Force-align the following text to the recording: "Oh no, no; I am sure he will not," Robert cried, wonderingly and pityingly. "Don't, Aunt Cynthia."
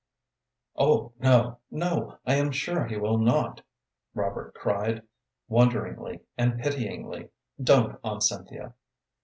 "Oh 0.77 1.13
no, 1.19 1.59
no; 1.69 2.17
I 2.25 2.33
am 2.33 2.49
sure 2.49 2.87
he 2.87 2.97
will 2.97 3.19
not," 3.19 3.61
Robert 4.15 4.55
cried, 4.55 5.03
wonderingly 5.47 6.21
and 6.39 6.59
pityingly. 6.59 7.29
"Don't, 7.61 7.99
Aunt 8.03 8.23
Cynthia." 8.23 8.73